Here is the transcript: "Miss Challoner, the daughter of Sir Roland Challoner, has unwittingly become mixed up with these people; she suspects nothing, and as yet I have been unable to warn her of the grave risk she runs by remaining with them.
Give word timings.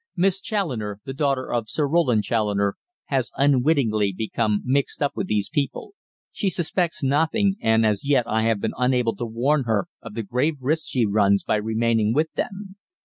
"Miss 0.15 0.41
Challoner, 0.41 0.99
the 1.05 1.13
daughter 1.13 1.53
of 1.53 1.69
Sir 1.69 1.87
Roland 1.87 2.23
Challoner, 2.23 2.75
has 3.13 3.29
unwittingly 3.37 4.11
become 4.11 4.61
mixed 4.65 4.99
up 4.99 5.11
with 5.15 5.27
these 5.27 5.47
people; 5.47 5.93
she 6.31 6.49
suspects 6.49 7.03
nothing, 7.03 7.55
and 7.61 7.85
as 7.85 8.03
yet 8.03 8.25
I 8.27 8.41
have 8.41 8.59
been 8.59 8.73
unable 8.79 9.15
to 9.17 9.25
warn 9.27 9.65
her 9.65 9.89
of 10.01 10.15
the 10.15 10.23
grave 10.23 10.55
risk 10.61 10.87
she 10.89 11.05
runs 11.05 11.43
by 11.43 11.57
remaining 11.57 12.15
with 12.15 12.33
them. 12.33 12.77